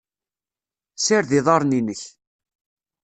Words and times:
Sired 1.03 1.31
iḍaren-inek. 1.39 2.01